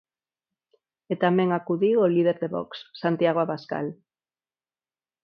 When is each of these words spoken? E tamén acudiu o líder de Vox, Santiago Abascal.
E 1.11 1.13
tamén 1.23 1.49
acudiu 1.51 1.97
o 2.05 2.11
líder 2.15 2.37
de 2.43 2.51
Vox, 2.55 2.71
Santiago 3.01 3.39
Abascal. 3.41 3.87